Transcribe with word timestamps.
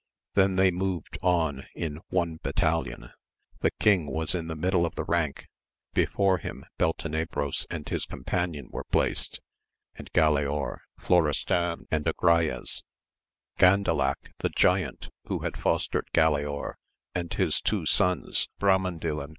Then 0.33 0.55
they 0.55 0.71
moved 0.71 1.19
on 1.21 1.67
in 1.75 1.97
one 2.09 2.37
battalion: 2.41 3.11
the 3.59 3.69
king 3.69 4.07
was 4.07 4.33
in 4.33 4.47
the 4.47 4.55
middle 4.55 4.83
of 4.83 4.95
the 4.95 5.03
rank, 5.03 5.47
before 5.93 6.39
him 6.39 6.65
Beltenebros 6.79 7.67
and 7.69 7.87
his 7.87 8.05
companion 8.07 8.69
were 8.71 8.83
placed, 8.85 9.41
and 9.93 10.11
Galaor, 10.11 10.79
Florestan, 10.99 11.85
and 11.91 12.05
Agrayes; 12.05 12.81
Gandalac, 13.59 14.33
the 14.39 14.49
giant 14.49 15.09
who 15.27 15.41
had 15.43 15.55
fostered 15.55 16.07
Galaor, 16.15 16.77
and 17.13 17.31
his 17.35 17.61
two 17.61 17.85
sons, 17.85 18.47
Bramandil 18.59 18.73
and 18.73 18.83
54 18.85 18.85
AMADIS 18.85 19.11
OF 19.11 19.17
GAUL. 19.17 19.27